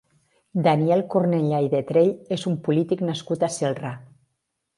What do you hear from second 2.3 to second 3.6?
és un polític nascut a